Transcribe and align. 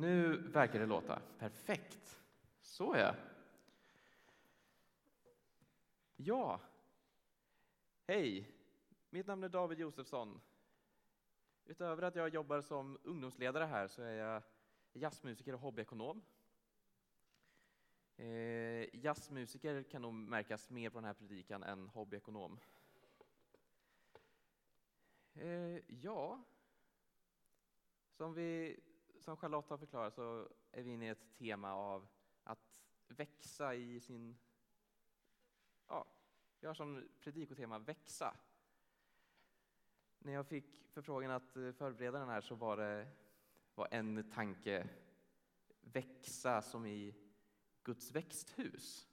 Nu 0.00 0.36
verkar 0.36 0.78
det 0.78 0.86
låta 0.86 1.22
perfekt. 1.38 2.20
Så 2.60 2.96
ja. 2.96 3.14
Ja. 6.16 6.60
Hej, 8.06 8.50
mitt 9.10 9.26
namn 9.26 9.44
är 9.44 9.48
David 9.48 9.78
Josefsson. 9.78 10.40
Utöver 11.64 12.02
att 12.02 12.14
jag 12.14 12.28
jobbar 12.28 12.60
som 12.60 12.98
ungdomsledare 13.02 13.64
här 13.64 13.88
så 13.88 14.02
är 14.02 14.14
jag 14.14 14.42
jazzmusiker 14.92 15.54
och 15.54 15.60
hobbyekonom. 15.60 16.22
Eh, 18.16 18.96
jazzmusiker 18.96 19.82
kan 19.82 20.02
nog 20.02 20.14
märkas 20.14 20.70
mer 20.70 20.90
på 20.90 20.98
den 20.98 21.04
här 21.04 21.14
predikan 21.14 21.62
än 21.62 21.88
hobbyekonom. 21.88 22.58
Eh, 25.34 25.78
ja, 25.86 26.44
som, 28.10 28.34
vi, 28.34 28.80
som 29.20 29.36
Charlotte 29.36 29.70
har 29.70 29.78
förklarat 29.78 30.14
så 30.14 30.48
är 30.72 30.82
vi 30.82 30.90
inne 30.90 31.06
i 31.06 31.08
ett 31.08 31.34
tema 31.38 31.72
av 31.72 32.08
att 32.44 32.80
växa 33.08 33.74
i 33.74 34.00
sin... 34.00 34.38
Ja, 35.88 36.06
vi 36.60 36.66
har 36.66 36.74
som 36.74 37.08
predikotema 37.20 37.78
växa. 37.78 38.36
När 40.18 40.32
jag 40.32 40.46
fick 40.46 40.84
förfrågan 40.92 41.30
att 41.30 41.56
eh, 41.56 41.72
förbereda 41.72 42.18
den 42.18 42.28
här 42.28 42.40
så 42.40 42.54
var 42.54 42.76
det 42.76 43.08
var 43.74 43.88
en 43.90 44.30
tanke 44.30 44.88
växa 45.80 46.62
som 46.62 46.86
i 46.86 47.14
Guds 47.82 48.12
växthus. 48.12 49.08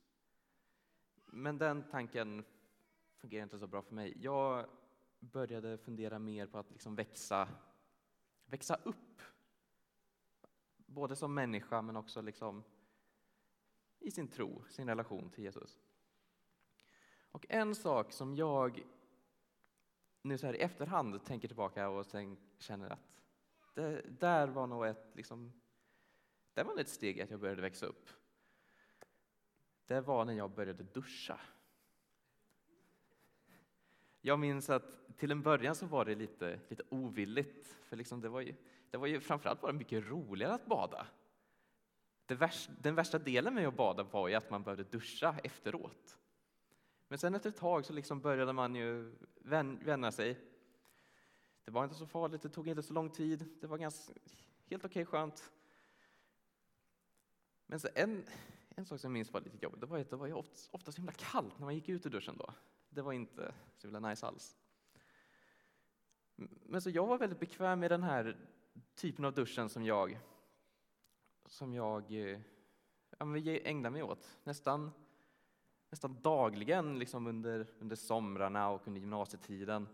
Men 1.26 1.58
den 1.58 1.90
tanken 1.90 2.46
fungerar 3.16 3.44
inte 3.44 3.60
så 3.60 3.68
bra 3.68 3.82
för 3.82 3.96
mig. 3.96 4.18
Jag 4.22 4.70
började 5.20 5.78
fundera 5.78 6.20
mer 6.20 6.48
på 6.48 6.58
att 6.58 6.72
liksom 6.72 6.96
växa, 6.96 7.50
växa 8.46 8.76
upp. 8.76 9.22
Både 10.98 11.16
som 11.16 11.34
människa 11.34 11.82
men 11.82 11.96
också 11.96 12.22
liksom 12.22 12.64
i 14.00 14.12
sin 14.12 14.28
tro, 14.28 14.64
sin 14.70 14.88
relation 14.88 15.30
till 15.30 15.44
Jesus. 15.44 15.80
Och 17.32 17.46
en 17.50 17.76
sak 17.76 18.12
som 18.12 18.36
jag 18.36 18.84
nu 20.22 20.38
så 20.38 20.46
här 20.46 20.54
i 20.54 20.60
efterhand 20.60 21.26
tänker 21.26 21.48
tillbaka 21.48 21.90
och 21.90 22.06
sen 22.06 22.38
känner 22.58 22.90
att 22.90 23.22
det 23.74 24.02
där 24.20 24.48
var 24.48 24.68
nog 24.68 24.86
ett, 24.86 25.16
liksom, 25.16 25.54
det 26.54 26.64
var 26.64 26.80
ett 26.80 26.90
steg 26.90 27.22
att 27.22 27.30
jag 27.30 27.40
började 27.40 27.62
växa 27.62 27.86
upp. 27.86 28.10
Det 29.86 30.02
var 30.02 30.26
när 30.26 30.34
jag 30.34 30.52
började 30.52 30.84
duscha. 30.84 31.40
Jag 34.22 34.40
minns 34.40 34.70
att 34.70 35.18
till 35.18 35.32
en 35.32 35.42
början 35.42 35.76
så 35.76 35.86
var 35.86 36.06
det 36.06 36.16
lite, 36.16 36.60
lite 36.68 36.84
ovilligt, 36.90 37.78
för 37.84 37.96
liksom 37.96 38.22
det, 38.22 38.30
var 38.30 38.42
ju, 38.42 38.56
det 38.98 39.02
var 39.02 39.08
ju 39.08 39.20
framförallt 39.20 39.62
bara 39.62 39.74
mycket 39.74 40.04
roligare 40.04 40.54
att 40.54 40.66
bada. 40.66 41.08
Värsta, 42.28 42.74
den 42.82 42.96
värsta 42.96 43.20
delen 43.20 43.54
med 43.54 43.68
att 43.68 43.78
bada 43.78 44.04
var 44.04 44.28
ju 44.28 44.36
att 44.36 44.50
man 44.50 44.64
behövde 44.64 44.84
duscha 44.84 45.36
efteråt. 45.44 46.20
Men 47.08 47.20
sen 47.20 47.36
efter 47.36 47.50
ett 47.50 47.58
tag 47.58 47.86
så 47.86 47.94
liksom 47.94 48.22
började 48.22 48.54
man 48.54 48.76
ju 48.76 49.16
vänja 49.42 50.12
sig. 50.12 50.40
Det 51.66 51.72
var 51.72 51.84
inte 51.84 51.96
så 51.96 52.08
farligt, 52.08 52.42
det 52.42 52.50
tog 52.50 52.68
inte 52.68 52.84
så 52.84 52.94
lång 52.94 53.10
tid, 53.10 53.58
det 53.62 53.68
var 53.68 53.78
ganska, 53.78 54.14
helt 54.70 54.86
okej 54.86 55.04
okay, 55.04 55.06
skönt. 55.06 55.52
Men 57.66 57.80
så 57.80 57.88
en, 57.96 58.26
en 58.70 58.86
sak 58.86 59.00
som 59.00 59.08
jag 59.08 59.14
minns 59.14 59.34
var 59.34 59.42
lite 59.42 59.58
jobbigt, 59.62 59.82
det 59.82 59.86
var 59.86 60.00
att 60.00 60.10
det 60.10 60.16
var 60.16 60.28
ju 60.28 60.34
ofta, 60.34 60.56
ofta 60.72 60.92
så 60.92 60.98
himla 60.98 61.12
kallt 61.12 61.60
när 61.60 61.66
man 61.66 61.76
gick 61.76 61.90
ut 61.90 62.06
ur 62.06 62.10
duschen 62.10 62.38
då. 62.38 62.54
Det 62.90 63.02
var 63.02 63.14
inte 63.14 63.54
så 63.78 63.88
himla 63.88 64.10
nice 64.10 64.26
alls. 64.26 64.58
Men 66.66 66.82
så 66.82 66.90
jag 66.90 67.08
var 67.08 67.18
väldigt 67.18 67.40
bekväm 67.40 67.80
med 67.80 67.92
den 67.92 68.04
här 68.04 68.38
typen 68.96 69.26
av 69.26 69.34
duschen 69.34 69.70
som 69.70 69.84
jag, 69.84 70.20
som 71.46 71.74
jag 71.74 72.32
eh, 72.32 72.40
mig 73.90 74.04
åt 74.04 74.38
nästan, 74.44 74.92
nästan 75.90 76.22
dagligen 76.22 77.00
liksom 77.00 77.28
under, 77.28 77.68
under 77.80 77.96
somrarna 77.96 78.70
och 78.70 78.88
under 78.88 79.02
gymnasietiden. 79.02 79.88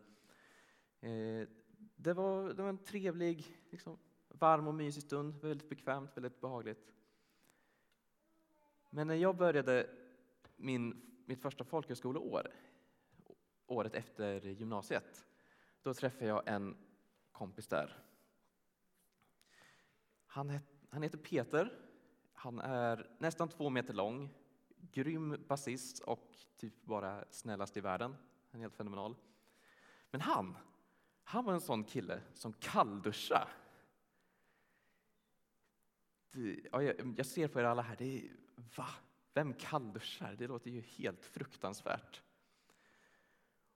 Eh, 0.99 1.47
det, 1.95 2.13
var, 2.13 2.53
det 2.53 2.61
var 2.61 2.69
en 2.69 2.83
trevlig, 2.83 3.57
liksom, 3.69 3.97
varm 4.29 4.67
och 4.67 4.75
mysig 4.75 5.03
stund, 5.03 5.35
väldigt 5.35 5.69
bekvämt, 5.69 6.17
väldigt 6.17 6.41
behagligt. 6.41 6.93
Men 8.89 9.07
när 9.07 9.15
jag 9.15 9.35
började 9.37 9.89
min, 10.55 11.01
mitt 11.25 11.41
första 11.41 11.63
folkhögskoleår, 11.63 12.51
året 13.67 13.93
efter 13.93 14.41
gymnasiet, 14.41 15.25
då 15.81 15.93
träffade 15.93 16.25
jag 16.25 16.47
en 16.47 16.77
kompis 17.31 17.67
där. 17.67 18.03
Han, 20.33 20.49
het, 20.49 20.63
han 20.89 21.03
heter 21.03 21.17
Peter, 21.17 21.79
han 22.33 22.59
är 22.59 23.09
nästan 23.19 23.49
två 23.49 23.69
meter 23.69 23.93
lång, 23.93 24.29
grym 24.91 25.45
basist 25.47 25.99
och 25.99 26.37
typ 26.57 26.83
bara 26.83 27.25
snällast 27.29 27.77
i 27.77 27.81
världen. 27.81 28.15
Han 28.51 28.61
är 28.61 28.63
helt 28.63 28.75
fenomenal. 28.75 29.15
Men 30.11 30.21
han, 30.21 30.57
han 31.23 31.45
var 31.45 31.53
en 31.53 31.61
sån 31.61 31.83
kille 31.83 32.21
som 32.33 32.53
kallduschade. 32.53 33.47
Ja, 36.71 36.81
jag 37.17 37.25
ser 37.25 37.47
på 37.47 37.59
er 37.59 37.63
alla 37.63 37.81
här, 37.81 37.95
det 37.95 38.17
är, 38.17 38.31
va? 38.75 38.87
Vem 39.33 39.53
kallduschar? 39.53 40.35
Det 40.35 40.47
låter 40.47 40.71
ju 40.71 40.81
helt 40.81 41.25
fruktansvärt. 41.25 42.21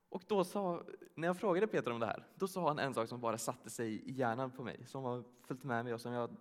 Och 0.10 0.24
då 0.28 0.44
sa, 0.44 0.84
när 1.16 1.28
jag 1.28 1.38
frågade 1.38 1.68
Peter 1.68 1.92
om 1.92 2.00
det 2.00 2.06
här, 2.06 2.28
då 2.36 2.48
sa 2.48 2.68
han 2.68 2.80
en 2.80 2.94
sak 2.94 3.10
som 3.10 3.22
bara 3.22 3.38
satte 3.38 3.70
sig 3.70 4.10
i 4.10 4.12
hjärnan 4.12 4.52
på 4.52 4.64
mig, 4.64 4.86
som 4.86 5.04
har 5.04 5.24
följt 5.42 5.64
med 5.64 5.86
mig 5.86 5.94
och 5.94 6.02
som 6.02 6.14
jag, 6.14 6.36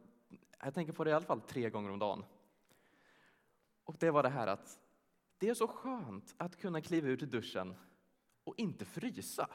jag 0.62 0.74
tänker 0.74 0.92
på 0.92 1.04
det 1.04 1.10
i 1.10 1.12
alla 1.12 1.24
fall 1.24 1.40
tre 1.40 1.70
gånger 1.70 1.90
om 1.90 1.98
dagen. 1.98 2.24
Och 3.84 3.96
det 3.98 4.10
var 4.10 4.22
det 4.22 4.28
här 4.28 4.46
att 4.46 4.80
det 5.38 5.48
är 5.48 5.54
så 5.54 5.68
skönt 5.68 6.34
att 6.36 6.56
kunna 6.56 6.80
kliva 6.80 7.08
ut 7.08 7.22
ur 7.22 7.26
duschen 7.26 7.74
och 8.44 8.54
inte 8.56 8.84
frysa. 8.84 9.48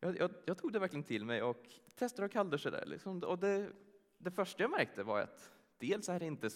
Jag, 0.00 0.18
jag, 0.18 0.30
jag, 0.44 0.58
tog 0.58 0.72
det 0.72 0.78
verkligen 0.78 1.04
till 1.04 1.24
mig 1.24 1.42
och 1.42 1.66
testade 1.94 2.26
att 2.26 2.32
kallduscha 2.32 2.70
där. 2.70 2.86
Liksom. 2.86 3.22
Och 3.22 3.38
det, 3.38 3.72
det 4.18 4.30
första 4.30 4.62
jag 4.62 4.70
märkte 4.70 5.02
var 5.02 5.20
att 5.20 5.52
dels 5.78 6.08
är 6.08 6.20
det 6.20 6.26
inte 6.26 6.50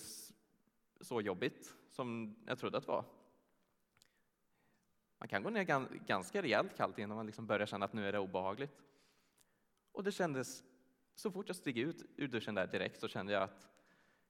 så 1.00 1.20
jobbigt 1.20 1.74
som 1.90 2.36
jag 2.46 2.58
trodde 2.58 2.78
att 2.78 2.84
det 2.84 2.92
var. 2.92 3.04
Man 5.18 5.28
kan 5.28 5.42
gå 5.42 5.50
ner 5.50 5.64
ganska 6.06 6.42
rejält 6.42 6.76
kallt 6.76 6.98
innan 6.98 7.16
man 7.16 7.26
liksom 7.26 7.46
börjar 7.46 7.66
känna 7.66 7.84
att 7.84 7.92
nu 7.92 8.08
är 8.08 8.12
det 8.12 8.18
obehagligt. 8.18 8.82
Och 9.92 10.04
det 10.04 10.12
kändes, 10.12 10.64
så 11.20 11.30
fort 11.30 11.48
jag 11.48 11.56
steg 11.56 11.78
ut 11.78 12.04
ur 12.16 12.28
duschen 12.28 12.54
där 12.54 12.66
direkt 12.66 13.00
så 13.00 13.08
kände 13.08 13.32
jag 13.32 13.42
att 13.42 13.68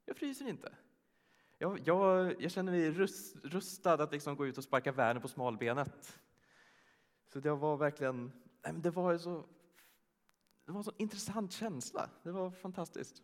jag 0.05 0.17
fryser 0.17 0.49
inte. 0.49 0.73
Jag, 1.59 1.81
jag, 1.85 2.43
jag 2.43 2.51
känner 2.51 2.73
mig 2.73 2.91
rust, 2.91 3.37
rustad 3.45 4.03
att 4.03 4.13
liksom 4.13 4.37
gå 4.37 4.47
ut 4.47 4.59
och 4.59 4.65
sparka 4.65 4.93
världen 4.93 5.23
på 5.23 5.29
smalbenet. 5.29 6.21
Så 7.33 7.41
det 7.41 7.51
var 7.51 7.77
verkligen 7.77 8.33
nej, 8.63 8.75
det 8.77 8.91
var 8.91 9.19
så 9.19 9.47
det 10.65 10.73
var 10.73 10.81
en 10.81 10.85
så 10.85 10.93
intressant 10.97 11.53
känsla. 11.53 12.11
Det 12.23 12.33
var 12.33 12.51
fantastiskt. 12.51 13.23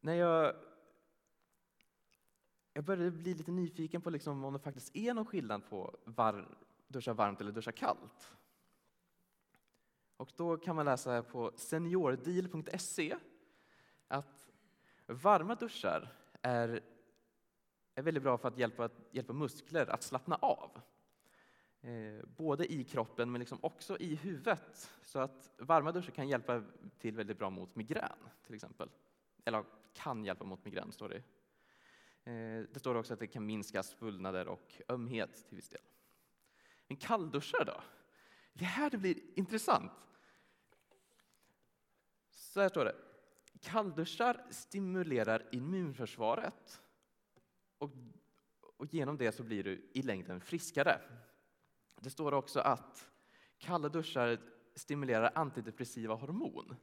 När 0.00 0.14
jag, 0.14 0.56
jag 2.72 2.84
började 2.84 3.10
bli 3.10 3.34
lite 3.34 3.50
nyfiken 3.50 4.02
på 4.02 4.10
liksom 4.10 4.44
om 4.44 4.52
det 4.52 4.58
faktiskt 4.58 4.96
är 4.96 5.14
någon 5.14 5.26
skillnad 5.26 5.68
på 5.68 5.96
var, 6.04 6.58
duscha 6.88 7.12
varmt 7.12 7.40
eller 7.40 7.52
duscha 7.52 7.72
kallt. 7.72 8.37
Och 10.18 10.32
då 10.36 10.56
kan 10.56 10.76
man 10.76 10.84
läsa 10.84 11.22
på 11.22 11.52
seniordeal.se 11.56 13.16
att 14.08 14.48
varma 15.06 15.54
duschar 15.54 16.12
är, 16.42 16.80
är 17.94 18.02
väldigt 18.02 18.22
bra 18.22 18.38
för 18.38 18.48
att 18.48 18.58
hjälpa, 18.58 18.88
hjälpa 19.10 19.32
muskler 19.32 19.86
att 19.86 20.02
slappna 20.02 20.36
av. 20.36 20.80
Eh, 21.80 22.26
både 22.36 22.72
i 22.72 22.84
kroppen 22.84 23.32
men 23.32 23.38
liksom 23.38 23.58
också 23.62 23.98
i 23.98 24.14
huvudet. 24.14 24.90
Så 25.02 25.18
att 25.18 25.50
varma 25.58 25.92
duschar 25.92 26.12
kan 26.12 26.28
hjälpa 26.28 26.62
till 26.98 27.16
väldigt 27.16 27.38
bra 27.38 27.50
mot 27.50 27.76
migrän 27.76 28.18
till 28.46 28.54
exempel. 28.54 28.88
Eller 29.44 29.64
kan 29.92 30.24
hjälpa 30.24 30.44
mot 30.44 30.64
migrän 30.64 30.92
står 30.92 31.08
det. 31.08 31.22
Eh, 32.30 32.66
det 32.72 32.78
står 32.78 32.94
också 32.94 33.12
att 33.12 33.20
det 33.20 33.26
kan 33.26 33.46
minska 33.46 33.82
svullnader 33.82 34.48
och 34.48 34.82
ömhet 34.88 35.46
till 35.48 35.56
viss 35.56 35.68
del. 35.68 35.82
Men 36.86 36.96
kallduschar 36.96 37.64
då? 37.64 37.80
Det 38.58 38.64
är 38.64 38.68
här 38.68 38.90
det 38.90 38.98
blir 38.98 39.18
intressant. 39.34 39.92
Så 42.30 42.60
här 42.60 42.68
står 42.68 42.84
det. 42.84 42.96
Kallduschar 43.60 44.46
stimulerar 44.50 45.48
immunförsvaret 45.52 46.82
och, 47.78 47.90
och 48.76 48.94
genom 48.94 49.16
det 49.16 49.32
så 49.32 49.42
blir 49.42 49.64
du 49.64 49.90
i 49.92 50.02
längden 50.02 50.40
friskare. 50.40 51.00
Det 52.00 52.10
står 52.10 52.34
också 52.34 52.60
att 52.60 53.08
kalla 53.58 53.88
duschar 53.88 54.38
stimulerar 54.74 55.32
antidepressiva 55.34 56.14
hormon 56.14 56.76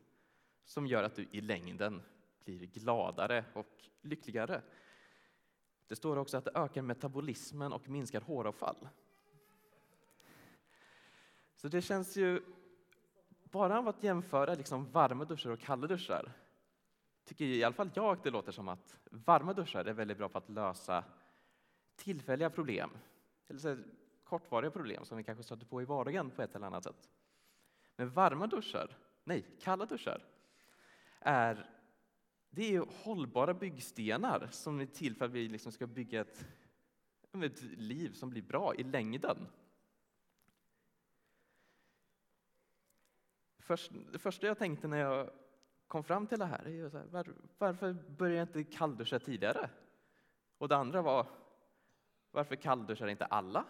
som 0.66 0.88
gör 0.88 1.04
att 1.04 1.16
du 1.16 1.28
i 1.32 1.42
längden 1.42 2.02
blir 2.44 2.66
gladare 2.66 3.46
och 3.54 3.90
lyckligare. 4.02 4.62
Det 5.88 5.96
står 5.96 6.18
också 6.18 6.38
att 6.38 6.46
det 6.46 6.52
ökar 6.56 6.82
metabolismen 6.82 7.74
och 7.74 7.90
minskar 7.90 8.22
håravfall. 8.22 8.88
Så 11.66 11.70
det 11.70 11.82
känns 11.82 12.18
ju 12.18 12.42
bara 13.44 13.80
av 13.80 13.88
att 13.88 14.04
jämföra 14.04 14.54
liksom 14.54 14.92
varma 14.92 15.26
duschar 15.26 15.50
och 15.50 15.60
kalla 15.60 15.88
duschar 15.88 16.32
tycker 17.24 17.46
i 17.46 17.64
alla 17.64 17.76
fall 17.76 17.90
jag 17.94 18.06
att 18.06 18.24
det 18.24 18.30
låter 18.30 18.52
som 18.52 18.68
att 18.68 19.00
varma 19.12 19.54
duschar 19.54 19.86
är 19.86 19.94
väldigt 19.94 20.18
bra 20.18 20.30
på 20.30 20.38
att 20.38 20.50
lösa 20.50 21.04
tillfälliga 21.96 22.50
problem, 22.50 22.90
eller 23.48 23.60
så 23.60 23.78
kortvariga 24.24 24.72
problem 24.72 25.06
som 25.06 25.18
vi 25.18 25.24
kanske 25.24 25.44
stöter 25.44 25.66
på 25.66 25.82
i 25.82 25.86
vardagen 25.86 26.32
på 26.32 26.42
ett 26.42 26.56
eller 26.56 26.68
annat 26.68 26.84
sätt. 26.84 27.10
Men 27.96 28.10
varma 28.10 28.48
duschar, 28.48 28.98
nej, 29.24 29.46
kalla 29.62 29.86
duschar, 29.86 30.24
är, 31.20 31.70
det 32.50 32.76
är 32.76 32.86
hållbara 33.04 33.54
byggstenar 33.54 34.48
som 34.52 34.80
är 34.80 34.86
till 34.86 35.16
för 35.16 35.26
att 35.26 35.32
vi 35.32 35.48
liksom 35.48 35.72
ska 35.72 35.88
bygga 35.88 36.22
ett, 36.22 36.46
ett 37.44 37.62
liv 37.62 38.14
som 38.14 38.30
blir 38.30 38.42
bra 38.42 38.76
i 38.76 38.84
längden. 38.84 39.48
Först, 43.66 43.92
det 44.12 44.20
första 44.20 44.48
jag 44.48 44.58
tänkte 44.58 44.88
när 44.88 44.98
jag 44.98 45.30
kom 45.88 46.04
fram 46.04 46.28
till 46.28 46.40
det 46.40 46.46
här 46.46 46.68
är 46.68 46.90
så 46.90 46.98
här, 46.98 47.06
var, 47.06 47.34
varför 47.58 47.94
började 47.94 48.38
jag 48.38 48.48
inte 48.48 48.78
kallduscha 48.78 49.20
tidigare? 49.20 49.70
Och 50.58 50.68
det 50.68 50.76
andra 50.76 51.02
var, 51.02 51.28
varför 52.32 52.56
kallduschar 52.56 53.08
inte 53.08 53.26
alla? 53.26 53.66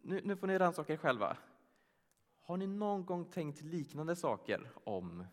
Nu, 0.00 0.20
nu 0.24 0.36
får 0.36 0.46
ni 0.46 0.58
rannsaka 0.58 0.92
er 0.92 0.96
själva. 0.96 1.36
Har 2.40 2.56
ni 2.56 2.66
någon 2.66 3.04
gång 3.04 3.24
tänkt 3.24 3.62
liknande 3.62 4.16
saker 4.16 4.70
om 4.84 5.26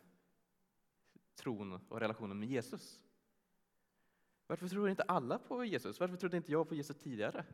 tron 1.36 1.80
och 1.90 2.00
relationen 2.00 2.40
med 2.40 2.50
Jesus? 2.50 3.00
Varför 4.48 4.68
tror 4.68 4.90
inte 4.90 5.04
alla 5.04 5.40
på 5.40 5.66
Jesus? 5.66 6.00
Varför 6.00 6.18
trodde 6.18 6.38
inte 6.38 6.52
jag 6.52 6.70
på 6.70 6.76
Jesus 6.76 6.98
tidigare? 6.98 7.46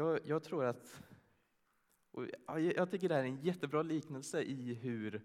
Jag, 0.00 0.26
jag 0.26 0.42
tror 0.42 0.64
att, 0.64 1.02
jag 2.56 2.90
tycker 2.90 3.08
det 3.08 3.14
här 3.14 3.22
är 3.22 3.26
en 3.26 3.42
jättebra 3.42 3.82
liknelse 3.82 4.42
i 4.42 4.74
hur 4.74 5.22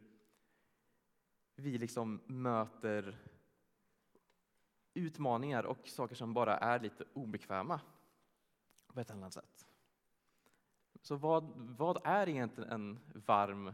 vi 1.56 1.78
liksom 1.78 2.22
möter 2.26 3.18
utmaningar 4.94 5.64
och 5.64 5.88
saker 5.88 6.16
som 6.16 6.34
bara 6.34 6.58
är 6.58 6.80
lite 6.80 7.06
obekväma 7.14 7.82
på 8.88 9.00
ett 9.00 9.12
annat 9.12 9.34
sätt. 9.34 9.68
Så 11.02 11.16
vad, 11.16 11.44
vad 11.56 12.02
är 12.04 12.30
egentligen 12.30 12.70
en 12.70 13.00
varm 13.14 13.74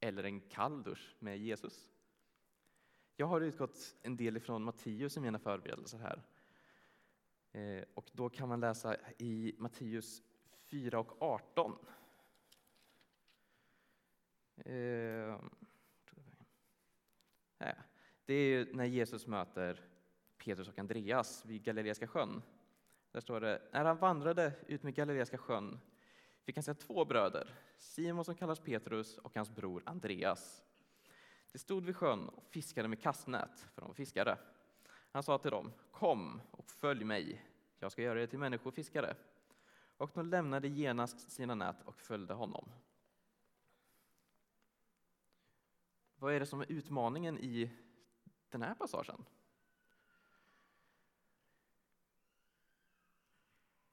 eller 0.00 0.24
en 0.24 0.40
kall 0.40 0.82
dusch 0.82 1.16
med 1.18 1.38
Jesus? 1.38 1.90
Jag 3.16 3.26
har 3.26 3.40
utgått 3.40 3.96
en 4.02 4.16
del 4.16 4.36
ifrån 4.36 4.62
Matteus 4.62 5.16
i 5.16 5.20
mina 5.20 5.38
förberedelser 5.38 5.98
här. 5.98 6.22
Eh, 7.52 7.84
och 7.94 8.10
då 8.12 8.28
kan 8.28 8.48
man 8.48 8.60
läsa 8.60 8.96
i 9.18 9.54
Matteus 9.58 10.22
4 10.70 10.98
och 10.98 11.22
18. 11.22 11.78
Ehm, 14.64 15.50
det 18.24 18.34
är 18.34 18.72
när 18.72 18.84
Jesus 18.84 19.26
möter 19.26 19.80
Petrus 20.38 20.68
och 20.68 20.78
Andreas 20.78 21.44
vid 21.46 21.64
Galileiska 21.64 22.06
sjön. 22.06 22.42
Där 23.12 23.20
står 23.20 23.40
det, 23.40 23.62
när 23.72 23.84
han 23.84 23.98
vandrade 23.98 24.52
ut 24.66 24.82
med 24.82 24.94
Galileiska 24.94 25.38
sjön 25.38 25.80
fick 26.42 26.56
han 26.56 26.62
se 26.62 26.74
två 26.74 27.04
bröder, 27.04 27.54
Simon 27.78 28.24
som 28.24 28.34
kallas 28.34 28.60
Petrus 28.60 29.18
och 29.18 29.34
hans 29.34 29.50
bror 29.50 29.82
Andreas. 29.86 30.62
De 31.52 31.58
stod 31.58 31.84
vid 31.84 31.96
sjön 31.96 32.28
och 32.28 32.44
fiskade 32.44 32.88
med 32.88 33.00
kastnät, 33.00 33.66
för 33.74 33.80
de 33.80 33.88
var 33.88 33.94
fiskare. 33.94 34.38
Han 35.10 35.22
sa 35.22 35.38
till 35.38 35.50
dem, 35.50 35.72
kom 35.90 36.40
och 36.50 36.70
följ 36.70 37.04
mig, 37.04 37.44
jag 37.78 37.92
ska 37.92 38.02
göra 38.02 38.22
er 38.22 38.26
till 38.26 38.38
människofiskare. 38.38 39.16
Och 39.96 40.10
de 40.14 40.26
lämnade 40.26 40.68
genast 40.68 41.30
sina 41.30 41.54
nät 41.54 41.82
och 41.82 42.00
följde 42.00 42.34
honom. 42.34 42.72
Vad 46.16 46.34
är 46.34 46.40
det 46.40 46.46
som 46.46 46.60
är 46.60 46.72
utmaningen 46.72 47.38
i 47.38 47.70
den 48.48 48.62
här 48.62 48.74
passagen? 48.74 49.24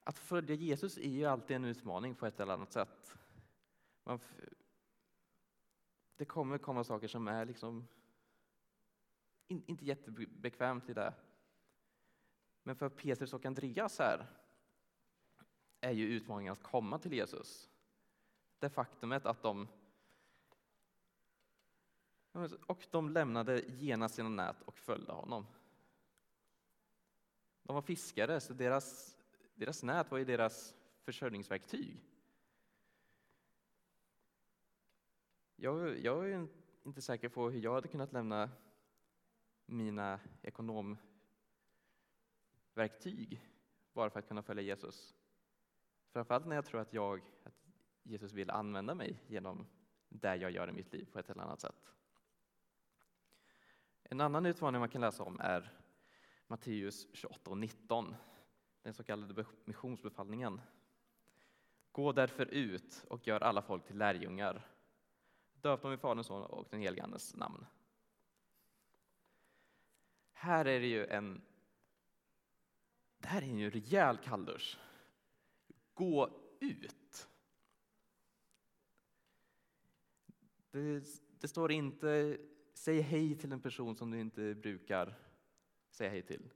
Att 0.03 0.17
följa 0.17 0.55
Jesus 0.55 0.97
är 0.97 1.09
ju 1.09 1.25
alltid 1.25 1.55
en 1.55 1.65
utmaning 1.65 2.15
på 2.15 2.25
ett 2.25 2.39
eller 2.39 2.53
annat 2.53 2.71
sätt. 2.71 3.17
Man, 4.03 4.19
det 6.15 6.25
kommer 6.25 6.57
komma 6.57 6.83
saker 6.83 7.07
som 7.07 7.27
är 7.27 7.45
liksom 7.45 7.87
in, 9.47 9.63
inte 9.65 9.85
jättebekvämt 9.85 10.89
i 10.89 10.93
det. 10.93 11.13
Men 12.63 12.75
för 12.75 12.89
Petrus 12.89 13.33
och 13.33 13.45
Andreas 13.45 13.99
här 13.99 14.27
är 15.81 15.91
ju 15.91 16.05
utmaningen 16.07 16.53
att 16.53 16.63
komma 16.63 16.99
till 16.99 17.13
Jesus. 17.13 17.69
Det 18.59 18.69
faktumet 18.69 19.25
att 19.25 19.41
de 19.41 19.67
och 22.65 22.87
de 22.91 23.09
lämnade 23.09 23.61
genast 23.61 24.15
sina 24.15 24.29
nät 24.29 24.61
och 24.61 24.77
följde 24.77 25.11
honom. 25.11 25.45
De 27.63 27.75
var 27.75 27.81
fiskare, 27.81 28.39
så 28.39 28.53
deras 28.53 29.17
deras 29.57 29.83
nät 29.83 30.11
var 30.11 30.17
ju 30.17 30.25
deras 30.25 30.75
försörjningsverktyg. 31.01 32.03
Jag, 35.55 35.99
jag 35.99 36.31
är 36.31 36.47
inte 36.83 37.01
säker 37.01 37.29
på 37.29 37.49
hur 37.49 37.59
jag 37.59 37.73
hade 37.73 37.87
kunnat 37.87 38.13
lämna 38.13 38.49
mina 39.67 40.19
ekonomverktyg 40.41 43.41
bara 43.93 44.09
för 44.09 44.19
att 44.19 44.27
kunna 44.27 44.41
följa 44.41 44.63
Jesus. 44.63 45.15
Framförallt 46.09 46.45
när 46.45 46.55
jag 46.55 46.65
tror 46.65 46.81
att, 46.81 46.93
jag, 46.93 47.21
att 47.43 47.65
Jesus 48.03 48.33
vill 48.33 48.49
använda 48.49 48.95
mig 48.95 49.23
genom 49.27 49.67
det 50.09 50.35
jag 50.35 50.51
gör 50.51 50.69
i 50.69 50.71
mitt 50.71 50.93
liv 50.93 51.07
på 51.11 51.19
ett 51.19 51.29
eller 51.29 51.43
annat 51.43 51.61
sätt. 51.61 51.93
En 54.03 54.21
annan 54.21 54.45
utmaning 54.45 54.79
man 54.79 54.89
kan 54.89 55.01
läsa 55.01 55.23
om 55.23 55.39
är 55.39 55.73
Matteus 56.47 57.07
28 57.13 57.51
och 57.51 57.57
19 57.57 58.15
den 58.81 58.93
så 58.93 59.03
kallade 59.03 59.45
missionsbefallningen. 59.65 60.61
Gå 61.91 62.11
därför 62.11 62.45
ut 62.45 63.05
och 63.09 63.27
gör 63.27 63.43
alla 63.43 63.61
folk 63.61 63.85
till 63.85 63.97
lärjungar. 63.97 64.67
Döp 65.53 65.81
dem 65.81 65.93
i 65.93 65.97
Faderns, 65.97 66.27
Son 66.27 66.43
och 66.43 66.67
den 66.69 66.79
helige 66.79 67.03
Andes 67.03 67.35
namn. 67.35 67.65
Här 70.39 70.65
är 70.65 70.79
det 70.79 70.87
ju 70.87 71.05
en 71.05 71.41
det 73.17 73.27
här 73.27 73.41
är 73.41 73.45
ju 73.45 73.65
en 73.65 73.71
rejäl 73.71 74.17
kalldusch. 74.17 74.79
Gå 75.93 76.29
ut. 76.59 77.27
Det, 80.71 81.03
det, 81.39 81.47
står 81.47 81.71
inte 81.71 82.37
säg 82.73 83.01
hej 83.01 83.35
till 83.35 83.51
en 83.51 83.61
person 83.61 83.95
som 83.95 84.11
du 84.11 84.19
inte 84.19 84.55
brukar 84.55 85.13
säga 85.89 86.09
hej 86.09 86.21
till. 86.21 86.49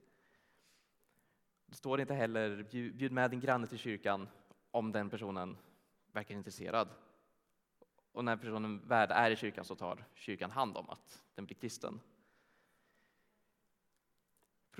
Det 1.65 1.75
står 1.75 2.01
inte 2.01 2.13
heller 2.13 2.63
bjud 2.71 3.11
med 3.11 3.31
din 3.31 3.39
granne 3.39 3.67
till 3.67 3.77
kyrkan 3.77 4.27
om 4.71 4.91
den 4.91 5.09
personen 5.09 5.57
verkar 6.11 6.35
intresserad. 6.35 6.89
Och 8.11 8.25
när 8.25 8.37
personen 8.37 8.87
väl 8.87 9.11
är 9.11 9.31
i 9.31 9.35
kyrkan 9.35 9.65
så 9.65 9.75
tar 9.75 10.05
kyrkan 10.13 10.51
hand 10.51 10.77
om 10.77 10.89
att 10.89 11.23
den 11.35 11.45
blir 11.45 11.55
kristen. 11.55 11.99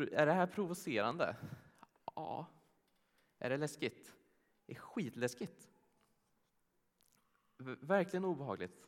Är 0.02 0.26
det 0.26 0.34
här 0.34 0.48
provocerande? 0.48 1.36
Ja. 2.16 2.46
Är 3.40 3.50
det 3.50 3.58
läskigt? 3.58 4.16
Det 4.66 4.74
är 4.74 4.80
skitläskigt. 4.80 5.70
Verkligen 7.80 8.26
obehagligt. 8.26 8.88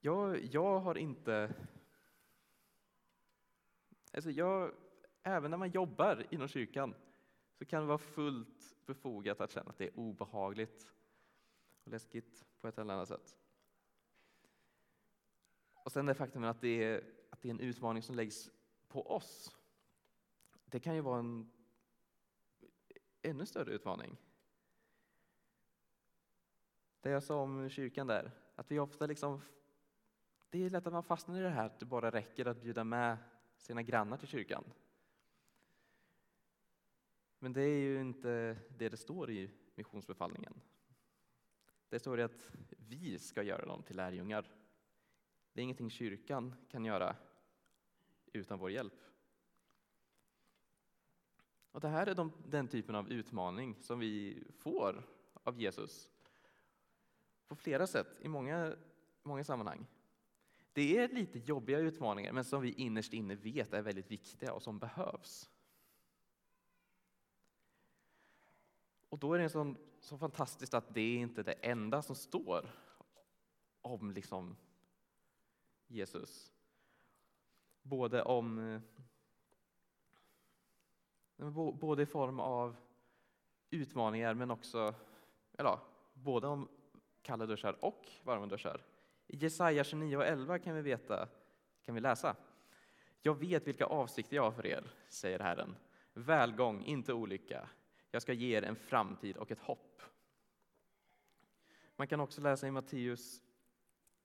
Jag, 0.00 0.44
jag 0.44 0.80
har 0.80 0.98
inte... 0.98 1.54
Alltså 4.12 4.30
jag 4.30 4.72
även 5.22 5.50
när 5.50 5.58
man 5.58 5.70
jobbar 5.70 6.26
inom 6.30 6.48
kyrkan 6.48 6.94
så 7.58 7.64
kan 7.64 7.82
det 7.82 7.86
vara 7.86 7.98
fullt 7.98 8.76
befogat 8.86 9.40
att 9.40 9.50
känna 9.50 9.70
att 9.70 9.78
det 9.78 9.86
är 9.86 9.98
obehagligt 9.98 10.86
och 11.84 11.90
läskigt 11.90 12.44
på 12.60 12.68
ett 12.68 12.78
eller 12.78 12.94
annat 12.94 13.08
sätt. 13.08 13.36
Och 15.84 15.92
sen 15.92 16.06
det 16.06 16.14
faktum 16.14 16.44
att 16.44 16.60
det, 16.60 16.84
är, 16.84 17.04
att 17.30 17.42
det 17.42 17.48
är 17.48 17.54
en 17.54 17.60
utmaning 17.60 18.02
som 18.02 18.16
läggs 18.16 18.50
på 18.88 19.10
oss. 19.10 19.56
Det 20.64 20.80
kan 20.80 20.94
ju 20.94 21.00
vara 21.00 21.18
en 21.18 21.50
ännu 23.22 23.46
större 23.46 23.72
utmaning. 23.72 24.16
Det 27.00 27.10
jag 27.10 27.22
sa 27.22 27.42
om 27.42 27.70
kyrkan 27.70 28.06
där, 28.06 28.30
att 28.54 28.70
vi 28.70 28.78
ofta 28.78 29.06
liksom 29.06 29.40
det 30.50 30.64
är 30.64 30.70
lätt 30.70 30.86
att 30.86 30.92
man 30.92 31.02
fastnar 31.02 31.38
i 31.38 31.42
det 31.42 31.48
här 31.48 31.66
att 31.66 31.78
det 31.78 31.86
bara 31.86 32.10
räcker 32.10 32.46
att 32.46 32.62
bjuda 32.62 32.84
med 32.84 33.16
sina 33.56 33.82
grannar 33.82 34.16
till 34.16 34.28
kyrkan. 34.28 34.64
Men 37.38 37.52
det 37.52 37.62
är 37.62 37.78
ju 37.78 38.00
inte 38.00 38.58
det 38.68 38.88
det 38.88 38.96
står 38.96 39.30
i 39.30 39.50
missionsbefallningen. 39.74 40.60
Det 41.88 41.98
står 41.98 42.20
att 42.20 42.50
vi 42.68 43.18
ska 43.18 43.42
göra 43.42 43.66
dem 43.66 43.82
till 43.82 43.96
lärjungar. 43.96 44.57
Det 45.58 45.62
är 45.62 45.64
ingenting 45.64 45.90
kyrkan 45.90 46.54
kan 46.68 46.84
göra 46.84 47.16
utan 48.32 48.58
vår 48.58 48.70
hjälp. 48.70 49.00
Och 51.72 51.80
det 51.80 51.88
här 51.88 52.06
är 52.06 52.14
de, 52.14 52.32
den 52.46 52.68
typen 52.68 52.94
av 52.94 53.12
utmaning 53.12 53.76
som 53.80 53.98
vi 53.98 54.44
får 54.58 55.06
av 55.42 55.60
Jesus. 55.60 56.10
På 57.48 57.56
flera 57.56 57.86
sätt, 57.86 58.06
i 58.20 58.28
många, 58.28 58.76
många 59.22 59.44
sammanhang. 59.44 59.86
Det 60.72 60.98
är 60.98 61.08
lite 61.08 61.38
jobbiga 61.38 61.78
utmaningar, 61.78 62.32
men 62.32 62.44
som 62.44 62.62
vi 62.62 62.72
innerst 62.72 63.12
inne 63.12 63.34
vet 63.34 63.72
är 63.72 63.82
väldigt 63.82 64.10
viktiga 64.10 64.52
och 64.52 64.62
som 64.62 64.78
behövs. 64.78 65.50
Och 69.08 69.18
då 69.18 69.34
är 69.34 69.38
det 69.38 69.48
så, 69.48 69.74
så 70.00 70.18
fantastiskt 70.18 70.74
att 70.74 70.94
det 70.94 71.00
är 71.00 71.18
inte 71.18 71.42
det 71.42 71.52
enda 71.52 72.02
som 72.02 72.16
står 72.16 72.70
om 73.82 74.10
liksom 74.10 74.56
Jesus. 75.88 76.52
Både 77.82 78.22
om 78.22 78.58
eh, 78.58 78.80
både 81.72 82.02
i 82.02 82.06
form 82.06 82.40
av 82.40 82.76
utmaningar 83.70 84.34
men 84.34 84.50
också, 84.50 84.94
eller 85.58 85.78
både 86.12 86.46
om 86.46 86.68
kalla 87.22 87.46
duschar 87.46 87.84
och 87.84 88.08
varma 88.22 88.46
duschar. 88.46 88.80
I 89.26 89.36
Jesaja 89.36 89.84
29 89.84 90.16
och 90.16 90.26
11 90.26 90.58
kan 90.58 90.74
vi 90.74 90.82
veta, 90.82 91.28
kan 91.82 91.94
vi 91.94 92.00
läsa. 92.00 92.36
Jag 93.22 93.34
vet 93.34 93.66
vilka 93.66 93.86
avsikter 93.86 94.36
jag 94.36 94.42
har 94.42 94.52
för 94.52 94.66
er, 94.66 94.90
säger 95.08 95.38
Herren. 95.38 95.76
Välgång, 96.12 96.84
inte 96.84 97.12
olycka. 97.12 97.68
Jag 98.10 98.22
ska 98.22 98.32
ge 98.32 98.56
er 98.56 98.62
en 98.62 98.76
framtid 98.76 99.36
och 99.36 99.50
ett 99.50 99.58
hopp. 99.58 100.02
Man 101.96 102.06
kan 102.06 102.20
också 102.20 102.40
läsa 102.40 102.66
i 102.66 102.70
Matteus 102.70 103.42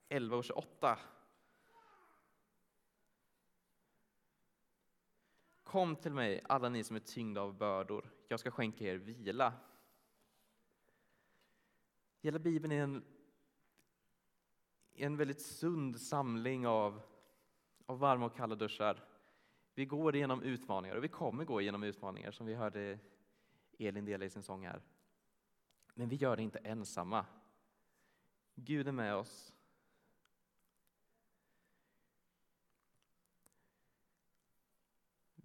11 0.09 0.37
och 0.37 0.43
28. 0.43 0.99
Kom 5.73 5.95
till 5.95 6.13
mig, 6.13 6.41
alla 6.43 6.69
ni 6.69 6.83
som 6.83 6.95
är 6.95 6.99
tyngda 6.99 7.41
av 7.41 7.57
bördor. 7.57 8.09
Jag 8.27 8.39
ska 8.39 8.51
skänka 8.51 8.85
er 8.85 8.95
vila. 8.95 9.53
Hela 12.21 12.39
Bibeln 12.39 12.71
är 12.71 12.83
en, 12.83 13.03
en 14.95 15.17
väldigt 15.17 15.41
sund 15.41 16.01
samling 16.01 16.67
av, 16.67 17.01
av 17.85 17.99
varma 17.99 18.25
och 18.25 18.35
kalla 18.35 18.55
duschar. 18.55 19.03
Vi 19.73 19.85
går 19.85 20.15
igenom 20.15 20.41
utmaningar 20.41 20.95
och 20.95 21.03
vi 21.03 21.07
kommer 21.07 21.45
gå 21.45 21.61
igenom 21.61 21.83
utmaningar 21.83 22.31
som 22.31 22.45
vi 22.45 22.53
hörde 22.53 22.99
Elin 23.79 24.05
dela 24.05 24.25
i 24.25 24.29
sin 24.29 24.43
sång 24.43 24.65
här. 24.65 24.81
Men 25.93 26.09
vi 26.09 26.15
gör 26.15 26.35
det 26.35 26.43
inte 26.43 26.59
ensamma. 26.59 27.25
Gud 28.55 28.87
är 28.87 28.91
med 28.91 29.15
oss. 29.15 29.53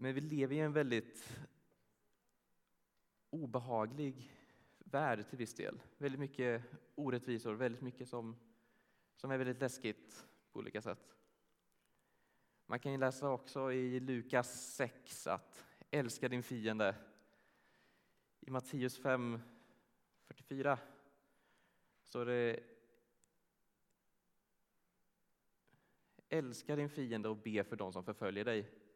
Men 0.01 0.15
vi 0.15 0.21
lever 0.21 0.55
i 0.55 0.59
en 0.59 0.73
väldigt 0.73 1.39
obehaglig 3.31 4.33
värld 4.79 5.29
till 5.29 5.39
viss 5.39 5.55
del. 5.55 5.81
Väldigt 5.97 6.21
mycket 6.21 6.63
orättvisor, 6.95 7.55
väldigt 7.55 7.81
mycket 7.81 8.09
som, 8.09 8.37
som 9.17 9.31
är 9.31 9.39
väldigt 9.39 9.61
läskigt 9.61 10.27
på 10.53 10.59
olika 10.59 10.83
sätt. 10.83 11.17
Man 12.67 12.81
kan 12.81 12.93
ju 12.93 12.99
läsa 12.99 13.31
också 13.31 13.73
i 13.73 14.01
Lukas 14.01 14.75
6 14.75 15.27
att 15.27 15.65
älska 15.91 16.29
din 16.29 16.43
fiende. 16.43 16.95
I 18.41 18.51
Matteus 18.51 18.99
5, 19.03 19.41
44 20.27 20.79
står 22.05 22.27
det 22.27 22.61
Älska 26.29 26.77
din 26.77 26.89
fiende 26.89 27.29
och 27.29 27.37
be 27.37 27.65
för 27.65 27.77
dem 27.77 27.93
som 27.93 28.05
förföljer 28.05 28.45
dig. 28.45 28.88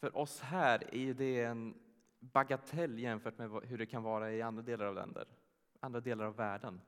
För 0.00 0.16
oss 0.16 0.40
här 0.40 0.94
är 0.94 1.14
det 1.14 1.42
en 1.42 1.74
bagatell 2.20 2.98
jämfört 2.98 3.38
med 3.38 3.50
hur 3.50 3.78
det 3.78 3.86
kan 3.86 4.02
vara 4.02 4.32
i 4.32 4.42
andra 4.42 4.62
delar 4.62 4.86
av 4.86 4.94
länder, 4.94 5.26
andra 5.80 6.00
delar 6.00 6.24
av 6.24 6.36
världen. 6.36 6.80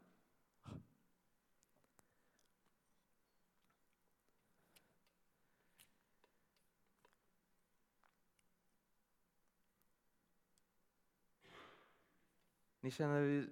Ni 12.81 12.91
känner, 12.91 13.51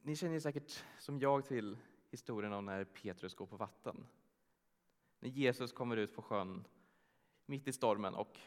ni 0.00 0.16
känner 0.16 0.40
säkert 0.40 0.84
som 0.98 1.18
jag 1.18 1.44
till 1.44 1.76
historien 2.10 2.52
om 2.52 2.64
när 2.64 2.84
Petrus 2.84 3.34
går 3.34 3.46
på 3.46 3.56
vatten. 3.56 4.06
När 5.20 5.28
Jesus 5.28 5.72
kommer 5.72 5.96
ut 5.96 6.14
på 6.14 6.22
sjön 6.22 6.64
mitt 7.46 7.68
i 7.68 7.72
stormen 7.72 8.14
och 8.14 8.38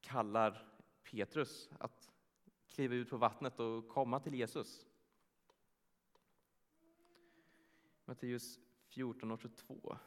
kallar 0.00 0.68
Petrus 1.02 1.70
att 1.78 2.10
kliva 2.66 2.94
ut 2.94 3.10
på 3.10 3.16
vattnet 3.16 3.60
och 3.60 3.88
komma 3.88 4.20
till 4.20 4.34
Jesus. 4.34 4.86
Matteus 8.04 8.58
14 8.88 9.30
och 9.30 9.40
22. 9.40 9.98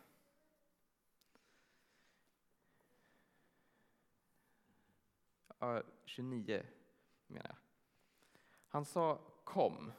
Ja, 5.60 5.84
29 6.06 6.66
menar 7.28 7.46
jag. 7.48 7.56
Han 8.68 8.86
sa 8.86 9.22
kom 9.44 9.92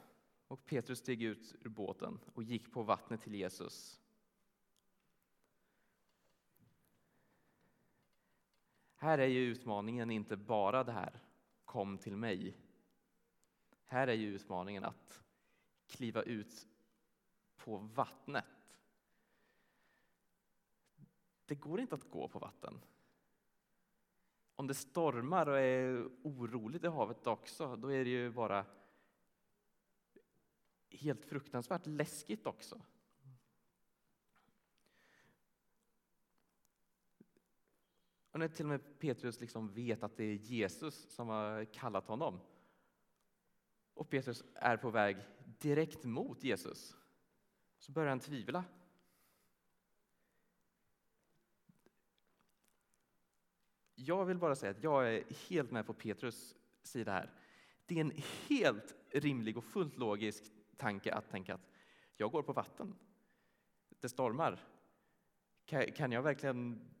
och 0.47 0.65
Petrus 0.65 0.99
steg 0.99 1.23
ut 1.23 1.55
ur 1.61 1.69
båten 1.69 2.19
och 2.33 2.43
gick 2.43 2.71
på 2.71 2.83
vattnet 2.83 3.21
till 3.21 3.35
Jesus. 3.35 4.02
Här 9.03 9.17
är 9.17 9.27
ju 9.27 9.39
utmaningen 9.39 10.11
inte 10.11 10.37
bara 10.37 10.83
det 10.83 10.91
här, 10.91 11.19
kom 11.65 11.97
till 11.97 12.17
mig. 12.17 12.57
Här 13.85 14.07
är 14.07 14.13
ju 14.13 14.35
utmaningen 14.35 14.83
att 14.83 15.23
kliva 15.87 16.21
ut 16.21 16.67
på 17.55 17.77
vattnet. 17.77 18.45
Det 21.45 21.55
går 21.55 21.79
inte 21.79 21.95
att 21.95 22.09
gå 22.09 22.27
på 22.27 22.39
vatten. 22.39 22.81
Om 24.55 24.67
det 24.67 24.73
stormar 24.73 25.49
och 25.49 25.59
är 25.59 26.09
oroligt 26.23 26.83
i 26.83 26.87
havet 26.87 27.27
också, 27.27 27.75
då 27.75 27.87
är 27.87 28.03
det 28.03 28.09
ju 28.09 28.31
bara 28.31 28.65
helt 30.89 31.25
fruktansvärt 31.25 31.85
läskigt 31.85 32.47
också. 32.47 32.81
Och 38.33 38.39
när 38.39 38.47
till 38.47 38.65
och 38.65 38.69
med 38.69 38.99
Petrus 38.99 39.39
liksom 39.39 39.73
vet 39.73 40.03
att 40.03 40.17
det 40.17 40.23
är 40.23 40.33
Jesus 40.33 41.09
som 41.09 41.27
har 41.27 41.65
kallat 41.65 42.07
honom 42.07 42.39
och 43.93 44.09
Petrus 44.09 44.43
är 44.53 44.77
på 44.77 44.89
väg 44.89 45.17
direkt 45.45 46.03
mot 46.03 46.43
Jesus 46.43 46.95
så 47.77 47.91
börjar 47.91 48.09
han 48.09 48.19
tvivla. 48.19 48.63
Jag 53.95 54.25
vill 54.25 54.37
bara 54.37 54.55
säga 54.55 54.71
att 54.71 54.83
jag 54.83 55.13
är 55.13 55.23
helt 55.49 55.71
med 55.71 55.85
på 55.85 55.93
Petrus 55.93 56.55
sida 56.83 57.11
här. 57.11 57.31
Det 57.85 57.95
är 57.95 58.01
en 58.01 58.21
helt 58.47 58.95
rimlig 59.09 59.57
och 59.57 59.63
fullt 59.63 59.97
logisk 59.97 60.43
tanke 60.77 61.13
att 61.13 61.29
tänka 61.29 61.53
att 61.53 61.69
jag 62.15 62.31
går 62.31 62.43
på 62.43 62.53
vatten. 62.53 62.95
Det 63.99 64.09
stormar. 64.09 64.59
Kan 65.95 66.11
jag 66.11 66.21
verkligen 66.21 66.92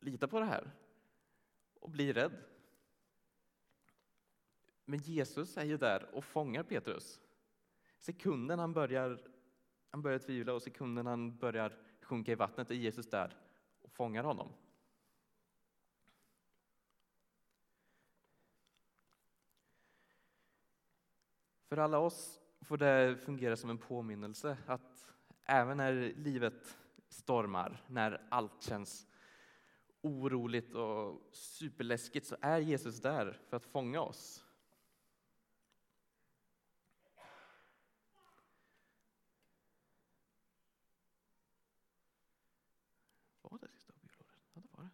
lita 0.00 0.28
på 0.28 0.40
det 0.40 0.46
här 0.46 0.70
och 1.80 1.90
bli 1.90 2.12
rädd. 2.12 2.44
Men 4.84 4.98
Jesus 4.98 5.56
är 5.56 5.64
ju 5.64 5.76
där 5.76 6.14
och 6.14 6.24
fångar 6.24 6.62
Petrus. 6.62 7.20
Sekunden 7.98 8.58
han 8.58 8.72
börjar, 8.72 9.20
han 9.90 10.02
börjar 10.02 10.18
tvivla 10.18 10.52
och 10.52 10.62
sekunden 10.62 11.06
han 11.06 11.36
börjar 11.36 11.78
sjunka 12.00 12.32
i 12.32 12.34
vattnet 12.34 12.70
är 12.70 12.74
Jesus 12.74 13.10
där 13.10 13.36
och 13.82 13.92
fångar 13.92 14.24
honom. 14.24 14.52
För 21.68 21.76
alla 21.76 21.98
oss 21.98 22.40
får 22.60 22.76
det 22.76 23.16
fungera 23.24 23.56
som 23.56 23.70
en 23.70 23.78
påminnelse 23.78 24.58
att 24.66 25.14
även 25.44 25.76
när 25.76 25.92
livet 26.16 26.78
stormar, 27.08 27.84
när 27.86 28.26
allt 28.28 28.62
känns 28.62 29.06
oroligt 30.06 30.74
och 30.74 31.22
superläskigt 31.32 32.26
så 32.26 32.36
är 32.40 32.58
Jesus 32.58 33.00
där 33.00 33.40
för 33.48 33.56
att 33.56 33.66
fånga 33.66 34.00
oss. 34.00 34.44
Var 43.42 43.58
det 43.58 43.68
sista 43.68 43.92
bibelordet? 43.92 44.36
Ja, 44.54 44.60
det 44.60 44.68
var 44.72 44.82
det. 44.84 44.90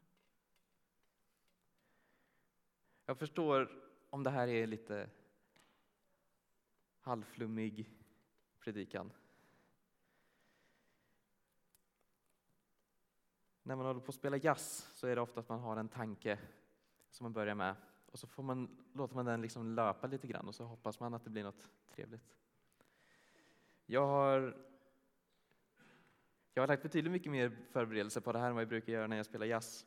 Jag 3.04 3.18
förstår 3.18 3.70
om 4.10 4.22
det 4.22 4.30
här 4.30 4.48
är 4.48 4.66
lite 4.66 5.10
halvflummig 7.00 7.90
predikan. 8.58 9.12
När 13.62 13.76
man 13.76 13.86
håller 13.86 14.00
på 14.00 14.08
att 14.08 14.14
spela 14.14 14.36
jazz 14.36 14.88
så 14.94 15.06
är 15.06 15.16
det 15.16 15.22
ofta 15.22 15.40
att 15.40 15.48
man 15.48 15.60
har 15.60 15.76
en 15.76 15.88
tanke 15.88 16.38
som 17.10 17.24
man 17.24 17.32
börjar 17.32 17.54
med 17.54 17.74
och 18.12 18.18
så 18.18 18.26
får 18.26 18.42
man, 18.42 18.84
låter 18.92 19.14
man 19.14 19.24
den 19.24 19.42
liksom 19.42 19.66
löpa 19.74 20.06
lite 20.06 20.26
grann 20.26 20.48
och 20.48 20.54
så 20.54 20.64
hoppas 20.64 21.00
man 21.00 21.14
att 21.14 21.24
det 21.24 21.30
blir 21.30 21.44
något 21.44 21.70
trevligt. 21.88 22.36
Jag 23.86 24.06
har, 24.06 24.56
jag 26.54 26.62
har 26.62 26.68
lagt 26.68 26.82
betydligt 26.82 27.12
mycket 27.12 27.32
mer 27.32 27.50
förberedelse 27.70 28.20
på 28.20 28.32
det 28.32 28.38
här 28.38 28.48
än 28.48 28.54
vad 28.54 28.62
jag 28.62 28.68
brukar 28.68 28.92
göra 28.92 29.06
när 29.06 29.16
jag 29.16 29.26
spelar 29.26 29.46
jazz. 29.46 29.86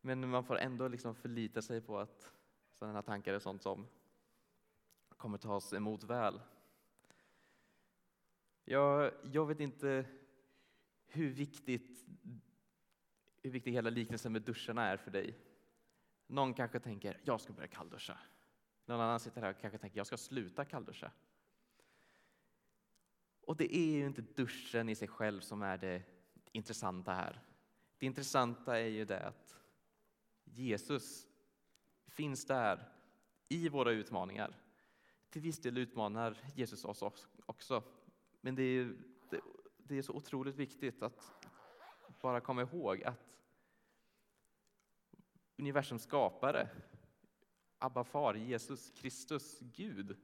Men 0.00 0.28
man 0.28 0.44
får 0.44 0.58
ändå 0.58 0.88
liksom 0.88 1.14
förlita 1.14 1.62
sig 1.62 1.80
på 1.80 1.98
att 1.98 2.32
sådana 2.72 3.02
tankar 3.02 3.34
är 3.34 3.38
sånt 3.38 3.62
som 3.62 3.86
kommer 5.16 5.38
tas 5.38 5.72
emot 5.72 6.04
väl. 6.04 6.40
Jag, 8.64 9.12
jag 9.22 9.46
vet 9.46 9.60
inte 9.60 10.04
hur 11.16 11.30
viktigt 11.30 12.06
hur 13.46 13.50
viktig 13.50 13.72
hela 13.72 13.90
liknelsen 13.90 14.32
med 14.32 14.42
duscharna 14.42 14.86
är 14.86 14.96
för 14.96 15.10
dig. 15.10 15.38
Någon 16.26 16.54
kanske 16.54 16.80
tänker, 16.80 17.20
jag 17.24 17.40
ska 17.40 17.52
börja 17.52 17.68
kallduscha. 17.68 18.18
Någon 18.86 19.00
annan 19.00 19.20
sitter 19.20 19.40
här 19.40 19.50
och 19.50 19.60
kanske 19.60 19.78
tänker, 19.78 19.96
jag 19.98 20.06
ska 20.06 20.16
sluta 20.16 20.64
kallduscha. 20.64 21.10
Och 23.40 23.56
det 23.56 23.76
är 23.76 23.90
ju 23.90 24.06
inte 24.06 24.22
duschen 24.22 24.88
i 24.88 24.94
sig 24.94 25.08
själv 25.08 25.40
som 25.40 25.62
är 25.62 25.78
det 25.78 26.02
intressanta 26.52 27.12
här. 27.12 27.40
Det 27.98 28.06
intressanta 28.06 28.78
är 28.78 28.88
ju 28.88 29.04
det 29.04 29.26
att 29.26 29.56
Jesus 30.44 31.26
finns 32.06 32.46
där 32.46 32.88
i 33.48 33.68
våra 33.68 33.90
utmaningar. 33.90 34.56
Till 35.30 35.42
viss 35.42 35.58
del 35.58 35.78
utmanar 35.78 36.38
Jesus 36.54 36.84
oss 36.84 37.02
också. 37.46 37.82
Men 38.40 38.54
det 38.54 38.62
är, 38.62 38.96
det 39.88 39.98
är 39.98 40.02
så 40.02 40.12
otroligt 40.12 40.56
viktigt 40.56 41.02
att 41.02 41.46
bara 42.20 42.40
komma 42.40 42.62
ihåg 42.62 43.04
att 43.04 43.38
universums 45.56 46.02
skapare, 46.02 46.68
Abba 47.78 48.04
far, 48.04 48.34
Jesus 48.34 48.90
Kristus, 48.90 49.60
Gud, 49.60 50.16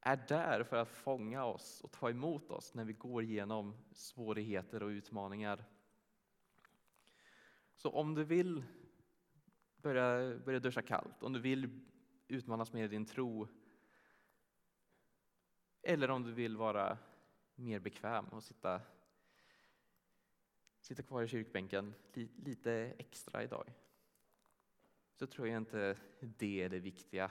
är 0.00 0.16
där 0.28 0.64
för 0.64 0.76
att 0.76 0.88
fånga 0.88 1.44
oss 1.44 1.80
och 1.80 1.92
ta 1.92 2.10
emot 2.10 2.50
oss 2.50 2.74
när 2.74 2.84
vi 2.84 2.92
går 2.92 3.22
igenom 3.22 3.76
svårigheter 3.92 4.82
och 4.82 4.88
utmaningar. 4.88 5.64
Så 7.76 7.90
om 7.90 8.14
du 8.14 8.24
vill 8.24 8.64
börja, 9.76 10.38
börja 10.38 10.60
duscha 10.60 10.82
kallt, 10.82 11.22
om 11.22 11.32
du 11.32 11.40
vill 11.40 11.80
utmanas 12.28 12.72
med 12.72 12.90
din 12.90 13.06
tro 13.06 13.48
eller 15.88 16.10
om 16.10 16.22
du 16.22 16.32
vill 16.32 16.56
vara 16.56 16.98
mer 17.54 17.80
bekväm 17.80 18.28
och 18.28 18.42
sitta 18.42 18.80
sitta 20.80 21.02
kvar 21.02 21.22
i 21.22 21.28
kyrkbänken 21.28 21.94
lite 22.36 22.72
extra 22.98 23.42
idag 23.42 23.72
så 25.14 25.26
tror 25.26 25.48
jag 25.48 25.56
inte 25.56 25.98
det 26.20 26.62
är 26.62 26.68
det 26.68 26.78
viktiga. 26.78 27.30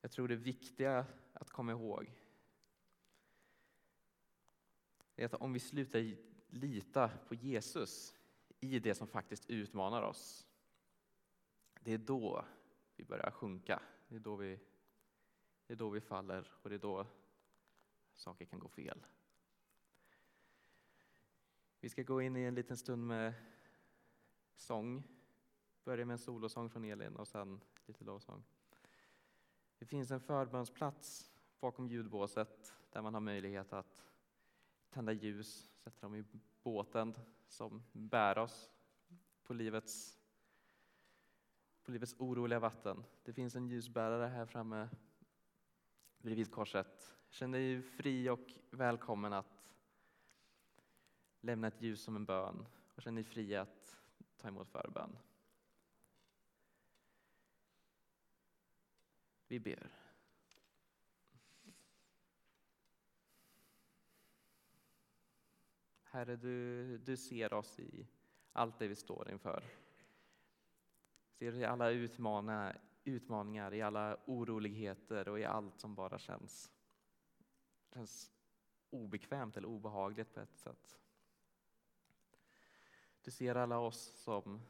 Jag 0.00 0.10
tror 0.10 0.28
det 0.28 0.36
viktiga 0.36 1.06
att 1.32 1.50
komma 1.50 1.72
ihåg 1.72 2.12
är 5.16 5.24
att 5.24 5.34
om 5.34 5.52
vi 5.52 5.60
slutar 5.60 6.16
lita 6.48 7.10
på 7.28 7.34
Jesus 7.34 8.14
i 8.60 8.78
det 8.78 8.94
som 8.94 9.06
faktiskt 9.06 9.50
utmanar 9.50 10.02
oss, 10.02 10.46
det 11.80 11.92
är 11.92 11.98
då 11.98 12.44
vi 12.96 13.04
börjar 13.04 13.30
sjunka. 13.30 13.82
Det 14.08 14.16
är 14.16 14.20
då 14.20 14.36
vi, 14.36 14.58
det 15.72 15.74
är 15.74 15.78
då 15.78 15.90
vi 15.90 16.00
faller 16.00 16.50
och 16.62 16.70
det 16.70 16.76
är 16.76 16.78
då 16.78 17.06
saker 18.12 18.44
kan 18.44 18.58
gå 18.58 18.68
fel. 18.68 19.06
Vi 21.80 21.88
ska 21.88 22.02
gå 22.02 22.22
in 22.22 22.36
i 22.36 22.40
en 22.40 22.54
liten 22.54 22.76
stund 22.76 23.06
med 23.06 23.34
sång. 24.54 25.02
Börja 25.84 26.04
med 26.04 26.12
en 26.12 26.18
solosång 26.18 26.70
från 26.70 26.84
Elin 26.84 27.16
och 27.16 27.28
sen 27.28 27.60
lite 27.86 28.04
lovsång. 28.04 28.44
Det 29.78 29.86
finns 29.86 30.10
en 30.10 30.20
förbönsplats 30.20 31.32
bakom 31.60 31.88
ljudbåset 31.88 32.72
där 32.90 33.02
man 33.02 33.14
har 33.14 33.20
möjlighet 33.20 33.72
att 33.72 34.02
tända 34.90 35.12
ljus, 35.12 35.70
sätta 35.76 36.00
dem 36.00 36.14
i 36.14 36.24
båten 36.62 37.14
som 37.48 37.82
bär 37.92 38.38
oss 38.38 38.70
på 39.42 39.54
livets, 39.54 40.18
på 41.82 41.90
livets 41.92 42.14
oroliga 42.18 42.58
vatten. 42.58 43.04
Det 43.22 43.32
finns 43.32 43.56
en 43.56 43.68
ljusbärare 43.68 44.26
här 44.26 44.46
framme 44.46 44.88
bredvid 46.22 46.50
korset. 46.50 47.14
Känn 47.28 47.50
dig 47.50 47.82
fri 47.82 48.28
och 48.28 48.52
välkommen 48.70 49.32
att 49.32 49.70
lämna 51.40 51.66
ett 51.66 51.82
ljus 51.82 52.02
som 52.02 52.16
en 52.16 52.24
bön 52.24 52.66
och 52.94 53.02
känn 53.02 53.14
dig 53.14 53.24
fri 53.24 53.56
att 53.56 53.98
ta 54.36 54.48
emot 54.48 54.68
förbön. 54.68 55.18
Vi 59.48 59.60
ber. 59.60 59.90
Herre, 66.02 66.36
du, 66.36 66.98
du 66.98 67.16
ser 67.16 67.52
oss 67.52 67.80
i 67.80 68.06
allt 68.52 68.78
det 68.78 68.88
vi 68.88 68.96
står 68.96 69.30
inför. 69.30 69.64
Ser 71.38 71.66
alla 71.66 71.90
utmaningar 71.90 72.80
utmaningar, 73.04 73.74
i 73.74 73.82
alla 73.82 74.16
oroligheter 74.26 75.28
och 75.28 75.40
i 75.40 75.44
allt 75.44 75.80
som 75.80 75.94
bara 75.94 76.18
känns, 76.18 76.70
känns 77.92 78.32
obekvämt 78.90 79.56
eller 79.56 79.68
obehagligt 79.68 80.34
på 80.34 80.40
ett 80.40 80.56
sätt. 80.56 80.98
Du 83.22 83.30
ser 83.30 83.54
alla 83.54 83.78
oss 83.78 84.22
som 84.22 84.60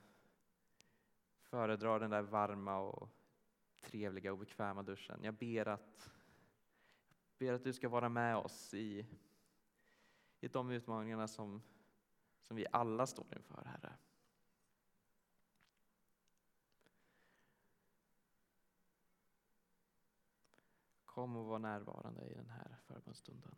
föredrar 1.41 2.01
den 2.01 2.11
där 2.11 2.23
varma 2.23 2.79
och 2.79 3.09
trevliga 3.81 4.33
och 4.33 4.39
bekväma 4.39 4.83
duschen. 4.83 5.21
Jag 5.23 5.35
ber 5.35 5.69
att, 5.69 6.11
ber 7.39 7.53
att 7.53 7.65
du 7.65 7.73
ska 7.73 7.89
vara 7.89 8.09
med 8.09 8.37
oss 8.37 8.75
i, 8.75 9.07
i 10.41 10.49
de 10.49 10.71
utmaningarna 10.71 11.29
som, 11.29 11.63
som 12.43 12.57
vi 12.57 12.67
alla 12.73 13.07
står 13.07 13.27
inför, 13.37 13.65
Herre. 13.65 13.93
Kom 21.15 21.37
och 21.37 21.47
var 21.47 21.59
närvarande 21.59 22.23
i 22.23 22.35
den 22.35 22.51
här 22.51 22.77
förbönstunden. 22.87 23.55